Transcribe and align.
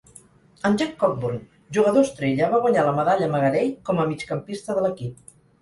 En 0.69 0.77
Jack 0.81 0.93
Cockburn, 1.03 1.35
jugador 1.77 2.07
estrella, 2.07 2.49
va 2.55 2.63
guanyar 2.65 2.87
la 2.89 2.97
Medalla 3.01 3.31
Magarey 3.37 3.73
com 3.91 4.03
a 4.07 4.11
migcampista 4.15 4.81
de 4.81 4.89
l'equip. 4.89 5.25